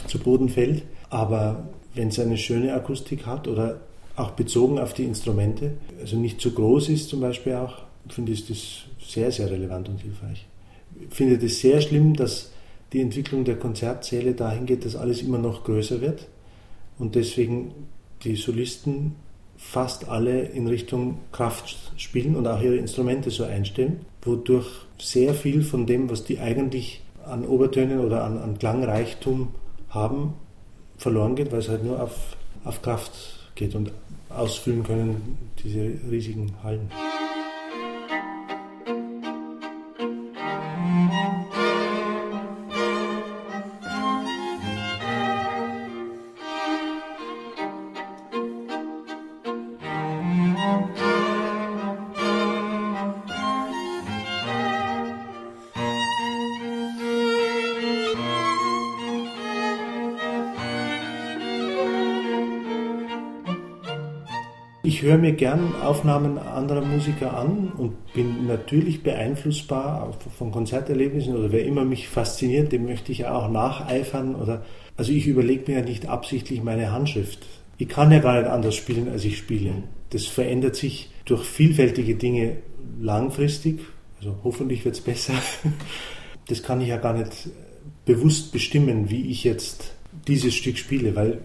zu 0.08 0.18
Boden 0.18 0.48
fällt. 0.48 0.82
Aber 1.10 1.68
wenn 1.94 2.08
es 2.08 2.18
eine 2.18 2.36
schöne 2.36 2.74
Akustik 2.74 3.26
hat 3.26 3.46
oder 3.46 3.80
auch 4.16 4.32
bezogen 4.32 4.78
auf 4.78 4.94
die 4.94 5.04
Instrumente, 5.04 5.74
also 6.00 6.16
nicht 6.16 6.40
zu 6.40 6.52
groß 6.52 6.88
ist 6.88 7.08
zum 7.08 7.20
Beispiel 7.20 7.54
auch, 7.54 7.82
finde 8.08 8.32
ich 8.32 8.46
das 8.46 8.84
sehr, 9.04 9.30
sehr 9.30 9.50
relevant 9.50 9.88
und 9.88 10.00
hilfreich. 10.00 10.46
Ich 11.08 11.14
finde 11.14 11.44
es 11.44 11.60
sehr 11.60 11.80
schlimm, 11.80 12.14
dass 12.14 12.50
die 12.92 13.00
Entwicklung 13.00 13.44
der 13.44 13.58
Konzertsäle 13.58 14.34
dahin 14.34 14.66
geht, 14.66 14.84
dass 14.84 14.96
alles 14.96 15.22
immer 15.22 15.38
noch 15.38 15.64
größer 15.64 16.00
wird 16.00 16.28
und 16.98 17.14
deswegen 17.14 17.72
die 18.22 18.36
Solisten 18.36 19.16
fast 19.70 20.08
alle 20.08 20.42
in 20.42 20.66
Richtung 20.66 21.18
Kraft 21.32 21.92
spielen 21.96 22.36
und 22.36 22.46
auch 22.46 22.60
ihre 22.60 22.76
Instrumente 22.76 23.30
so 23.30 23.44
einstellen, 23.44 24.04
wodurch 24.22 24.66
sehr 24.98 25.34
viel 25.34 25.62
von 25.62 25.86
dem, 25.86 26.10
was 26.10 26.24
die 26.24 26.38
eigentlich 26.38 27.02
an 27.26 27.44
Obertönen 27.44 28.00
oder 28.00 28.24
an, 28.24 28.38
an 28.38 28.58
Klangreichtum 28.58 29.48
haben, 29.88 30.34
verloren 30.98 31.34
geht, 31.34 31.50
weil 31.50 31.60
es 31.60 31.68
halt 31.68 31.84
nur 31.84 32.00
auf, 32.00 32.36
auf 32.64 32.82
Kraft 32.82 33.12
geht 33.54 33.74
und 33.74 33.90
ausfüllen 34.28 34.84
können 34.84 35.38
diese 35.62 35.92
riesigen 36.10 36.54
Hallen. 36.62 36.90
Höre 65.04 65.18
mir 65.18 65.32
gern 65.32 65.74
Aufnahmen 65.82 66.38
anderer 66.38 66.84
Musiker 66.84 67.36
an 67.36 67.72
und 67.76 68.12
bin 68.14 68.46
natürlich 68.46 69.02
beeinflussbar 69.02 70.12
von 70.36 70.50
Konzerterlebnissen 70.50 71.36
oder 71.36 71.52
wer 71.52 71.64
immer 71.64 71.84
mich 71.84 72.08
fasziniert, 72.08 72.72
dem 72.72 72.86
möchte 72.86 73.12
ich 73.12 73.26
auch 73.26 73.50
nacheifern. 73.50 74.34
Oder, 74.34 74.64
also 74.96 75.12
ich 75.12 75.26
überlege 75.26 75.70
mir 75.70 75.78
ja 75.78 75.84
nicht 75.84 76.08
absichtlich 76.08 76.62
meine 76.62 76.90
Handschrift. 76.90 77.46
Ich 77.78 77.88
kann 77.88 78.10
ja 78.10 78.18
gar 78.18 78.40
nicht 78.40 78.50
anders 78.50 78.74
spielen, 78.74 79.08
als 79.08 79.24
ich 79.24 79.38
spiele. 79.38 79.70
Das 80.10 80.26
verändert 80.26 80.76
sich 80.76 81.10
durch 81.24 81.44
vielfältige 81.44 82.14
Dinge 82.16 82.56
langfristig. 83.00 83.80
Also 84.18 84.36
hoffentlich 84.42 84.84
wird 84.84 84.96
es 84.96 85.00
besser. 85.00 85.34
Das 86.46 86.62
kann 86.62 86.82
ich 86.82 86.88
ja 86.88 86.98
gar 86.98 87.14
nicht 87.14 87.48
bewusst 88.04 88.52
bestimmen, 88.52 89.08
wie 89.08 89.30
ich 89.30 89.44
jetzt 89.44 89.94
dieses 90.28 90.54
Stück 90.54 90.76
spiele, 90.76 91.16
weil 91.16 91.40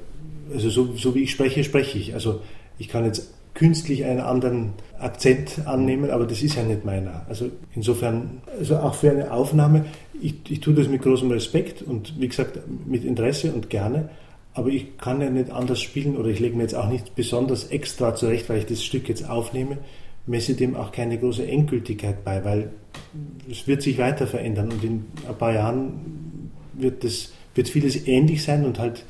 also 0.53 0.69
so, 0.69 0.93
so 0.97 1.15
wie 1.15 1.23
ich 1.23 1.31
spreche, 1.31 1.63
spreche 1.63 1.97
ich. 1.97 2.15
Also 2.15 2.41
ich 2.77 2.89
kann 2.89 3.05
jetzt 3.05 3.33
künstlich 3.59 4.05
einen 4.05 4.21
anderen 4.21 4.71
Akzent 4.99 5.67
annehmen, 5.67 6.11
aber 6.11 6.25
das 6.25 6.41
ist 6.41 6.55
ja 6.55 6.63
nicht 6.63 6.85
meiner. 6.85 7.25
Also 7.27 7.49
insofern, 7.75 8.41
also 8.57 8.77
auch 8.77 8.95
für 8.95 9.11
eine 9.11 9.33
Aufnahme, 9.33 9.83
ich, 10.21 10.35
ich 10.47 10.61
tue 10.61 10.73
das 10.73 10.87
mit 10.87 11.01
großem 11.01 11.29
Respekt 11.29 11.81
und 11.81 12.17
wie 12.21 12.29
gesagt 12.29 12.57
mit 12.85 13.03
Interesse 13.03 13.51
und 13.51 13.69
gerne, 13.69 14.09
aber 14.53 14.69
ich 14.69 14.97
kann 14.97 15.19
ja 15.19 15.29
nicht 15.29 15.51
anders 15.51 15.81
spielen 15.81 16.15
oder 16.15 16.29
ich 16.29 16.39
lege 16.39 16.55
mir 16.55 16.63
jetzt 16.63 16.75
auch 16.75 16.87
nicht 16.87 17.15
besonders 17.15 17.65
extra 17.65 18.15
zurecht, 18.15 18.47
weil 18.47 18.59
ich 18.59 18.65
das 18.65 18.81
Stück 18.81 19.09
jetzt 19.09 19.29
aufnehme, 19.29 19.77
messe 20.25 20.53
dem 20.53 20.77
auch 20.77 20.93
keine 20.93 21.17
große 21.17 21.45
Endgültigkeit 21.45 22.23
bei, 22.23 22.45
weil 22.45 22.69
es 23.51 23.67
wird 23.67 23.81
sich 23.81 23.97
weiter 23.97 24.25
verändern 24.25 24.71
und 24.71 24.81
in 24.85 25.05
ein 25.27 25.37
paar 25.37 25.53
Jahren 25.53 26.51
wird, 26.75 27.03
das, 27.03 27.33
wird 27.55 27.67
vieles 27.67 28.07
ähnlich 28.07 28.41
sein 28.41 28.63
und 28.63 28.79
halt 28.79 29.03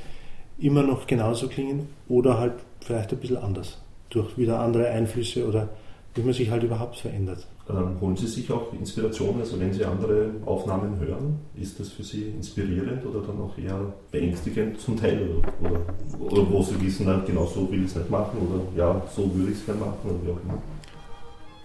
immer 0.58 0.82
noch 0.82 1.06
genauso 1.06 1.50
klingen 1.50 1.88
oder 2.08 2.40
halt 2.40 2.54
vielleicht 2.82 3.12
ein 3.12 3.20
bisschen 3.20 3.38
anders 3.38 3.78
durch 4.10 4.38
wieder 4.38 4.60
andere 4.60 4.88
Einflüsse 4.90 5.48
oder 5.48 5.70
wie 6.16 6.22
man 6.22 6.34
sich 6.34 6.50
halt 6.50 6.64
überhaupt 6.64 6.98
verändert. 6.98 7.48
Ähm, 7.70 8.02
holen 8.02 8.18
Sie 8.18 8.26
sich 8.26 8.52
auch 8.52 8.74
Inspiration, 8.74 9.36
also 9.40 9.60
wenn 9.60 9.72
Sie 9.72 9.86
andere 9.86 10.32
Aufnahmen 10.46 11.00
hören, 11.00 11.40
ist 11.56 11.80
das 11.80 11.90
für 11.90 12.04
Sie 12.04 12.24
inspirierend 12.24 13.06
oder 13.06 13.22
dann 13.22 13.40
auch 13.40 13.56
eher 13.58 13.94
beängstigend 14.12 14.80
zum 14.80 15.00
Teil? 15.00 15.30
Oder, 15.62 15.80
oder, 16.20 16.50
wo 16.50 16.64
Sie 16.64 16.82
wissen, 16.82 17.06
dann 17.06 17.24
genau 17.26 17.46
so 17.46 17.72
will 17.72 17.84
ich 17.84 17.92
es 17.92 17.96
nicht 17.96 18.10
machen 18.10 18.40
oder 18.40 18.62
ja, 18.76 19.02
so 19.16 19.34
würde 19.36 19.52
ich 19.52 19.60
es 19.60 19.66
gerne 19.66 19.82
machen 19.82 19.98
oder 20.04 20.16
wie 20.26 20.32
auch 20.32 20.44
immer? 20.44 20.62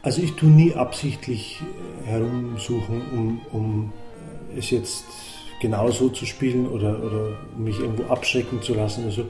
Also 0.03 0.21
ich 0.21 0.35
tue 0.35 0.51
nie 0.51 0.75
absichtlich 0.75 1.63
äh, 1.63 2.07
herumsuchen, 2.07 3.01
um, 3.13 3.41
um 3.53 3.93
äh, 4.55 4.59
es 4.59 4.71
jetzt 4.71 5.07
genau 5.63 5.91
so 5.91 6.11
zu 6.11 6.27
spielen 6.27 6.69
oder, 6.69 7.03
oder 7.03 7.39
mich 7.57 7.81
irgendwo 7.81 8.13
abschrecken 8.13 8.61
zu 8.61 8.75
lassen. 8.75 9.05
Also, 9.07 9.25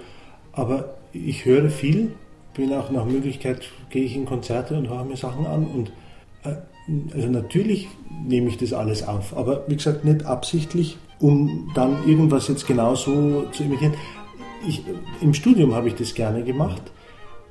aber 0.51 0.97
ich 1.13 1.45
höre 1.45 1.71
viel, 1.71 2.11
bin 2.55 2.73
auch 2.73 2.91
nach 2.91 3.05
Möglichkeit, 3.05 3.63
gehe 3.91 4.05
ich 4.05 4.17
in 4.17 4.25
Konzerte 4.25 4.77
und 4.77 4.89
höre 4.89 5.05
mir 5.05 5.17
Sachen 5.17 5.47
an 5.47 5.67
und 5.67 5.93
äh, 6.45 6.57
also 7.15 7.29
natürlich 7.29 7.89
nehme 8.27 8.49
ich 8.49 8.59
das 8.59 8.73
alles 8.73 9.07
auf, 9.07 9.37
aber 9.37 9.65
wie 9.67 9.77
gesagt 9.77 10.05
nicht 10.05 10.25
absichtlich, 10.25 10.99
um 11.19 11.71
dann 11.75 12.07
irgendwas 12.07 12.49
jetzt 12.49 12.67
genau 12.67 12.95
so 12.95 13.47
zu 13.53 13.65
imitieren. 13.65 13.95
Ich, 14.67 14.83
Im 15.21 15.35
Studium 15.35 15.75
habe 15.75 15.89
ich 15.89 15.95
das 15.95 16.15
gerne 16.15 16.43
gemacht, 16.43 16.83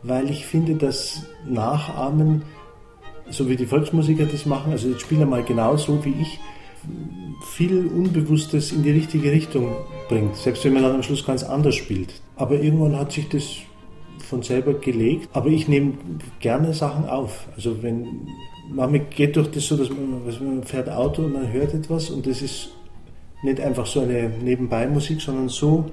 weil 0.04 0.30
ich 0.30 0.46
finde, 0.46 0.76
dass 0.76 1.24
Nachahmen, 1.48 2.44
so 3.30 3.50
wie 3.50 3.56
die 3.56 3.66
Volksmusiker 3.66 4.26
das 4.26 4.46
machen, 4.46 4.72
also 4.72 4.89
jetzt 4.89 5.02
spielen 5.02 5.30
mal 5.30 5.44
genau 5.44 5.78
so 5.78 6.04
wie 6.06 6.13
ich, 6.22 6.39
viel 7.46 7.88
Unbewusstes 7.88 8.72
in 8.72 8.84
die 8.84 8.92
richtige 8.92 9.32
Richtung 9.32 9.76
bringt, 10.10 10.36
selbst 10.36 10.66
wenn 10.66 10.74
man 10.74 10.84
dann 10.84 10.96
am 10.96 11.04
Schluss 11.04 11.26
ganz 11.26 11.44
anders 11.44 11.76
spielt. 11.76 12.22
Aber 12.36 12.60
irgendwann 12.60 12.98
hat 12.98 13.12
sich 13.12 13.30
das 13.30 13.58
von 14.34 14.41
selber 14.41 14.74
gelegt, 14.74 15.30
aber 15.34 15.50
ich 15.50 15.67
nehme 15.67 15.93
gerne 16.39 16.74
Sachen 16.74 17.08
auf. 17.08 17.46
Also 17.56 17.84
wenn 17.84 18.28
manchmal 18.67 19.02
geht 19.02 19.38
doch 19.38 19.46
das 19.46 19.67
so, 19.67 19.78
dass 19.78 19.89
man, 19.89 20.24
man 20.26 20.63
fährt 20.63 20.89
Auto 20.89 21.22
und 21.22 21.34
man 21.34 21.52
hört 21.52 21.76
etwas 21.76 22.10
und 22.10 22.26
das 22.26 22.41
ist 22.41 22.69
nicht 23.43 23.60
einfach 23.60 23.86
so 23.86 24.00
eine 24.00 24.30
Nebenbei-Musik, 24.30 25.22
sondern 25.22 25.50
so 25.50 25.86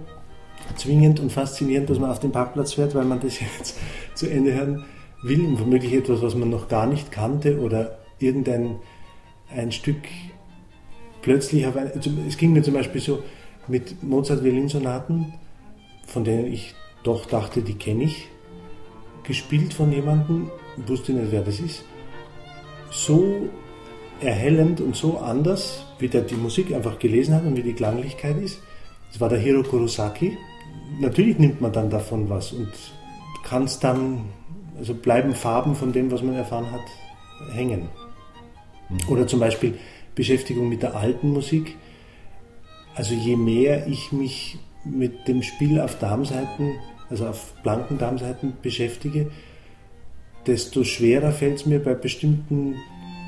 zwingend 0.76 1.20
und 1.20 1.30
faszinierend, 1.30 1.90
dass 1.90 1.98
man 1.98 2.10
auf 2.10 2.20
den 2.20 2.32
Parkplatz 2.32 2.72
fährt, 2.72 2.94
weil 2.94 3.04
man 3.04 3.20
das 3.20 3.40
jetzt 3.58 3.78
zu 4.14 4.26
Ende 4.26 4.54
hören 4.54 4.86
will 5.22 5.44
und 5.44 5.60
womöglich 5.60 5.92
etwas, 5.92 6.22
was 6.22 6.34
man 6.34 6.48
noch 6.48 6.68
gar 6.68 6.86
nicht 6.86 7.12
kannte 7.12 7.60
oder 7.60 7.98
irgendein 8.20 8.76
ein 9.54 9.70
Stück 9.70 10.00
plötzlich 11.20 11.66
auf 11.66 11.76
ein, 11.76 11.90
es 12.26 12.38
ging 12.38 12.54
mir 12.54 12.62
zum 12.62 12.72
Beispiel 12.72 13.02
so 13.02 13.22
mit 13.68 14.02
Mozart 14.02 14.42
Violinsonaten, 14.42 15.34
von 16.06 16.24
denen 16.24 16.50
ich 16.50 16.74
doch 17.02 17.26
dachte, 17.26 17.62
die 17.62 17.74
kenne 17.74 18.04
ich, 18.04 18.28
gespielt 19.22 19.74
von 19.74 19.92
jemandem, 19.92 20.50
wusste 20.86 21.12
nicht, 21.12 21.32
wer 21.32 21.42
das 21.42 21.60
ist, 21.60 21.84
so 22.90 23.48
erhellend 24.20 24.80
und 24.80 24.96
so 24.96 25.18
anders, 25.18 25.86
wie 25.98 26.08
der 26.08 26.22
die 26.22 26.34
Musik 26.34 26.72
einfach 26.74 26.98
gelesen 26.98 27.34
hat 27.34 27.44
und 27.44 27.56
wie 27.56 27.62
die 27.62 27.72
Klanglichkeit 27.72 28.38
ist. 28.38 28.60
Das 29.10 29.20
war 29.20 29.28
der 29.28 29.38
Hiro 29.38 29.62
Kurosaki. 29.62 30.36
Natürlich 31.00 31.38
nimmt 31.38 31.60
man 31.60 31.72
dann 31.72 31.90
davon 31.90 32.28
was 32.28 32.52
und 32.52 32.70
kann 33.44 33.64
es 33.64 33.78
dann, 33.78 34.26
also 34.78 34.94
bleiben 34.94 35.34
Farben 35.34 35.74
von 35.74 35.92
dem, 35.92 36.10
was 36.10 36.22
man 36.22 36.34
erfahren 36.34 36.70
hat, 36.70 37.54
hängen. 37.54 37.88
Mhm. 38.88 38.98
Oder 39.08 39.26
zum 39.26 39.40
Beispiel 39.40 39.78
Beschäftigung 40.14 40.68
mit 40.68 40.82
der 40.82 40.94
alten 40.94 41.32
Musik. 41.32 41.76
Also 42.94 43.14
je 43.14 43.36
mehr 43.36 43.86
ich 43.86 44.12
mich 44.12 44.58
mit 44.84 45.28
dem 45.28 45.42
Spiel 45.42 45.80
auf 45.80 45.98
Darmseiten, 45.98 46.74
also 47.08 47.26
auf 47.26 47.54
blanken 47.62 47.98
Darmseiten 47.98 48.54
beschäftige, 48.62 49.30
desto 50.46 50.84
schwerer 50.84 51.32
fällt 51.32 51.56
es 51.56 51.66
mir 51.66 51.82
bei 51.82 51.94
bestimmten 51.94 52.76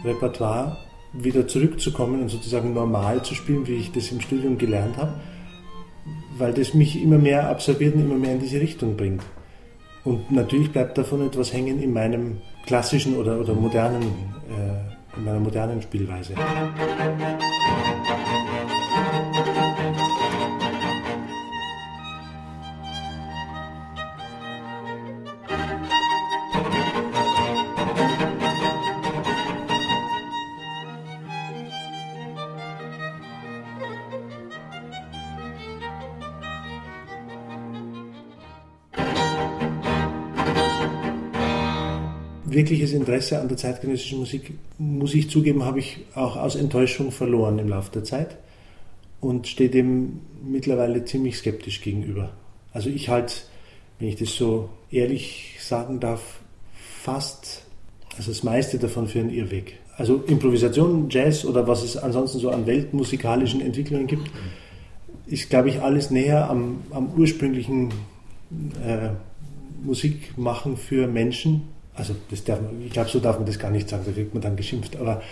Repertoire 0.04 0.78
wieder 1.12 1.46
zurückzukommen 1.46 2.22
und 2.22 2.28
sozusagen 2.30 2.72
normal 2.72 3.22
zu 3.22 3.34
spielen, 3.34 3.66
wie 3.66 3.74
ich 3.74 3.92
das 3.92 4.10
im 4.10 4.20
Studium 4.20 4.56
gelernt 4.56 4.96
habe, 4.96 5.20
weil 6.38 6.54
das 6.54 6.74
mich 6.74 7.02
immer 7.02 7.18
mehr 7.18 7.48
absorbiert 7.48 7.94
und 7.94 8.02
immer 8.02 8.16
mehr 8.16 8.32
in 8.32 8.40
diese 8.40 8.60
Richtung 8.60 8.96
bringt. 8.96 9.22
Und 10.04 10.32
natürlich 10.32 10.72
bleibt 10.72 10.98
davon 10.98 11.24
etwas 11.26 11.52
hängen 11.52 11.80
in 11.80 11.92
meinem 11.92 12.38
klassischen 12.66 13.16
oder, 13.16 13.38
oder 13.38 13.54
modernen, 13.54 14.02
äh, 14.02 15.16
in 15.18 15.24
meiner 15.24 15.40
modernen 15.40 15.82
Spielweise. 15.82 16.34
Wirkliches 42.52 42.92
Interesse 42.92 43.40
an 43.40 43.48
der 43.48 43.56
zeitgenössischen 43.56 44.18
Musik, 44.18 44.52
muss 44.78 45.14
ich 45.14 45.30
zugeben, 45.30 45.64
habe 45.64 45.78
ich 45.78 45.98
auch 46.14 46.36
aus 46.36 46.56
Enttäuschung 46.56 47.10
verloren 47.10 47.58
im 47.58 47.68
Laufe 47.68 47.92
der 47.92 48.04
Zeit 48.04 48.36
und 49.20 49.46
stehe 49.46 49.70
dem 49.70 50.20
mittlerweile 50.44 51.04
ziemlich 51.04 51.38
skeptisch 51.38 51.80
gegenüber. 51.80 52.32
Also 52.72 52.90
ich 52.90 53.08
halte, 53.08 53.34
wenn 53.98 54.08
ich 54.08 54.16
das 54.16 54.34
so 54.34 54.68
ehrlich 54.90 55.56
sagen 55.60 56.00
darf, 56.00 56.40
fast, 56.74 57.64
also 58.16 58.30
das 58.30 58.42
meiste 58.42 58.78
davon 58.78 59.08
für 59.08 59.20
einen 59.20 59.30
Irrweg. 59.30 59.78
Also 59.96 60.22
Improvisation, 60.26 61.08
Jazz 61.10 61.44
oder 61.44 61.66
was 61.68 61.82
es 61.82 61.96
ansonsten 61.96 62.38
so 62.38 62.50
an 62.50 62.66
weltmusikalischen 62.66 63.60
Entwicklungen 63.60 64.06
gibt, 64.06 64.30
ist, 65.26 65.50
glaube 65.50 65.68
ich, 65.68 65.80
alles 65.80 66.10
näher 66.10 66.48
am, 66.50 66.80
am 66.90 67.12
ursprünglichen 67.14 67.90
äh, 68.84 69.10
Musikmachen 69.84 70.76
für 70.76 71.06
Menschen 71.06 71.62
also 71.94 72.14
das 72.30 72.44
darf 72.44 72.60
man, 72.60 72.80
ich 72.82 72.92
glaube, 72.92 73.10
so 73.10 73.20
darf 73.20 73.36
man 73.36 73.46
das 73.46 73.58
gar 73.58 73.70
nicht 73.70 73.88
sagen, 73.88 74.04
da 74.06 74.12
kriegt 74.12 74.34
man 74.34 74.42
dann 74.42 74.56
geschimpft. 74.56 74.96
Aber 74.96 75.22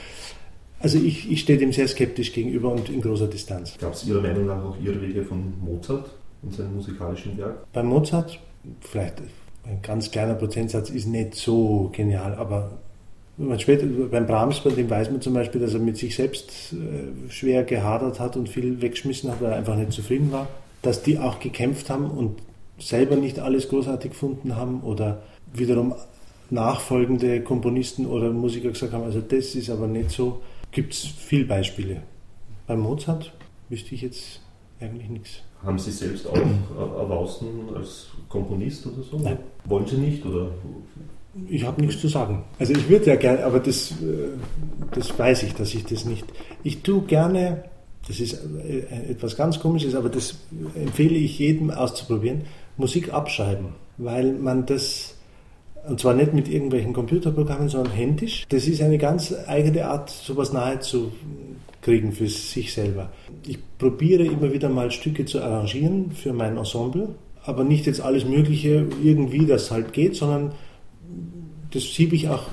also 0.80 0.98
ich, 0.98 1.30
ich 1.30 1.40
stehe 1.40 1.58
dem 1.58 1.72
sehr 1.72 1.88
skeptisch 1.88 2.32
gegenüber 2.32 2.72
und 2.72 2.88
in 2.88 3.00
großer 3.00 3.26
Distanz. 3.26 3.76
Gab 3.78 3.92
es 3.92 4.04
Ihrer 4.04 4.22
Meinung 4.22 4.46
nach 4.46 4.64
auch 4.64 4.76
Irrwege 4.82 5.22
von 5.22 5.52
Mozart 5.60 6.10
in 6.42 6.50
seinem 6.52 6.76
musikalischen 6.76 7.36
Werk? 7.38 7.70
Bei 7.72 7.82
Mozart, 7.82 8.38
vielleicht 8.80 9.20
ein 9.64 9.82
ganz 9.82 10.10
kleiner 10.10 10.34
Prozentsatz 10.34 10.90
ist 10.90 11.06
nicht 11.06 11.34
so 11.34 11.90
genial, 11.94 12.34
aber 12.34 12.78
später, 13.58 13.86
beim 13.86 14.26
Brahms, 14.26 14.60
bei 14.60 14.70
dem 14.70 14.88
weiß 14.88 15.10
man 15.10 15.20
zum 15.20 15.34
Beispiel, 15.34 15.60
dass 15.60 15.74
er 15.74 15.80
mit 15.80 15.96
sich 15.96 16.14
selbst 16.16 16.72
äh, 16.72 17.30
schwer 17.30 17.64
gehadert 17.64 18.20
hat 18.20 18.36
und 18.36 18.48
viel 18.48 18.80
weggeschmissen 18.80 19.30
hat, 19.30 19.40
weil 19.40 19.52
er 19.52 19.56
einfach 19.56 19.76
nicht 19.76 19.92
zufrieden 19.92 20.32
war. 20.32 20.48
Dass 20.82 21.02
die 21.02 21.18
auch 21.18 21.40
gekämpft 21.40 21.90
haben 21.90 22.10
und 22.10 22.40
selber 22.78 23.16
nicht 23.16 23.38
alles 23.38 23.68
großartig 23.68 24.12
gefunden 24.12 24.56
haben 24.56 24.80
oder 24.80 25.22
wiederum 25.52 25.94
nachfolgende 26.50 27.42
Komponisten 27.42 28.06
oder 28.06 28.30
Musiker 28.30 28.70
gesagt 28.70 28.92
haben, 28.92 29.04
also 29.04 29.20
das 29.20 29.54
ist 29.54 29.70
aber 29.70 29.86
nicht 29.86 30.10
so. 30.10 30.40
Gibt 30.72 30.92
es 30.92 31.04
viele 31.04 31.44
Beispiele. 31.44 32.02
Bei 32.66 32.76
Mozart 32.76 33.32
wüsste 33.68 33.94
ich 33.94 34.02
jetzt 34.02 34.40
eigentlich 34.80 35.08
nichts. 35.08 35.30
Haben 35.64 35.78
Sie 35.78 35.90
selbst 35.90 36.26
auch 36.26 36.36
erwausten 36.36 37.46
als 37.74 38.08
Komponist 38.28 38.86
oder 38.86 39.02
so? 39.02 39.18
Nein. 39.18 39.38
Wollen 39.66 39.86
Sie 39.86 39.96
nicht? 39.96 40.24
Oder? 40.24 40.52
Ich 41.48 41.64
habe 41.64 41.80
nichts 41.80 42.00
zu 42.00 42.08
sagen. 42.08 42.44
Also 42.58 42.72
ich 42.72 42.88
würde 42.88 43.06
ja 43.06 43.16
gerne, 43.16 43.44
aber 43.44 43.60
das, 43.60 43.92
äh, 43.92 43.94
das 44.92 45.16
weiß 45.16 45.44
ich, 45.44 45.54
dass 45.54 45.74
ich 45.74 45.84
das 45.84 46.04
nicht. 46.04 46.24
Ich 46.64 46.82
tue 46.82 47.02
gerne, 47.02 47.64
das 48.08 48.20
ist 48.20 48.34
äh, 48.34 49.10
etwas 49.10 49.36
ganz 49.36 49.60
Komisches, 49.60 49.94
aber 49.94 50.08
das 50.08 50.34
empfehle 50.74 51.16
ich 51.16 51.38
jedem 51.38 51.70
auszuprobieren, 51.70 52.42
Musik 52.76 53.12
abschreiben, 53.12 53.74
weil 53.98 54.32
man 54.32 54.66
das 54.66 55.16
und 55.88 56.00
zwar 56.00 56.14
nicht 56.14 56.34
mit 56.34 56.48
irgendwelchen 56.48 56.92
Computerprogrammen, 56.92 57.68
sondern 57.68 57.92
händisch. 57.92 58.44
Das 58.48 58.66
ist 58.66 58.82
eine 58.82 58.98
ganz 58.98 59.34
eigene 59.46 59.86
Art, 59.86 60.10
sowas 60.10 60.52
nahe 60.52 60.78
kriegen 61.82 62.12
für 62.12 62.28
sich 62.28 62.72
selber. 62.72 63.10
Ich 63.46 63.58
probiere 63.78 64.24
immer 64.24 64.52
wieder 64.52 64.68
mal 64.68 64.90
Stücke 64.90 65.24
zu 65.24 65.40
arrangieren 65.40 66.12
für 66.12 66.32
mein 66.32 66.56
Ensemble, 66.56 67.14
aber 67.42 67.64
nicht 67.64 67.86
jetzt 67.86 68.00
alles 68.00 68.24
Mögliche 68.24 68.86
irgendwie, 69.02 69.46
das 69.46 69.70
halt 69.70 69.92
geht, 69.92 70.16
sondern 70.16 70.52
das 71.70 71.94
siebe 71.94 72.14
ich 72.14 72.28
auch 72.28 72.44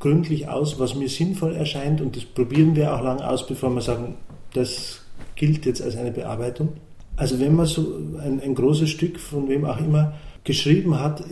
gründlich 0.00 0.48
aus, 0.48 0.80
was 0.80 0.94
mir 0.94 1.08
sinnvoll 1.08 1.54
erscheint 1.54 2.00
und 2.00 2.16
das 2.16 2.24
probieren 2.24 2.74
wir 2.74 2.94
auch 2.94 3.02
lang 3.02 3.20
aus, 3.20 3.46
bevor 3.46 3.70
wir 3.70 3.82
sagen, 3.82 4.16
das 4.54 5.00
gilt 5.36 5.66
jetzt 5.66 5.82
als 5.82 5.96
eine 5.96 6.10
Bearbeitung. 6.10 6.70
Also 7.16 7.38
wenn 7.40 7.54
man 7.54 7.66
so 7.66 7.94
ein, 8.20 8.40
ein 8.40 8.54
großes 8.54 8.90
Stück 8.90 9.20
von 9.20 9.48
wem 9.48 9.64
auch 9.64 9.78
immer 9.78 10.14
geschrieben 10.44 10.98
hat, 10.98 11.22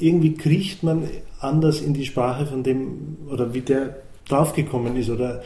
irgendwie 0.00 0.34
kriecht 0.34 0.82
man 0.82 1.04
anders 1.40 1.80
in 1.80 1.94
die 1.94 2.06
Sprache 2.06 2.46
von 2.46 2.62
dem 2.62 3.18
oder 3.30 3.54
wie 3.54 3.60
der 3.60 3.96
draufgekommen 4.28 4.96
ist 4.96 5.10
oder 5.10 5.42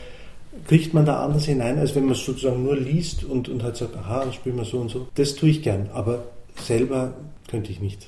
kriegt 0.67 0.93
man 0.93 1.05
da 1.05 1.23
anders 1.23 1.45
hinein, 1.45 1.77
als 1.79 1.95
wenn 1.95 2.05
man 2.05 2.13
es 2.13 2.25
sozusagen 2.25 2.63
nur 2.63 2.75
liest 2.75 3.23
und, 3.23 3.49
und 3.49 3.63
halt 3.63 3.77
sagt, 3.77 3.95
aha, 3.95 4.25
das 4.25 4.35
spielen 4.35 4.57
wir 4.57 4.65
so 4.65 4.79
und 4.79 4.89
so. 4.89 5.07
Das 5.15 5.35
tue 5.35 5.49
ich 5.49 5.61
gern, 5.61 5.89
aber 5.93 6.23
selber 6.55 7.13
könnte 7.49 7.71
ich 7.71 7.79
nicht. 7.79 8.07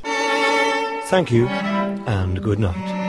Thank 1.09 1.31
you 1.31 1.47
and 2.05 2.41
good 2.41 2.59
night. 2.59 3.02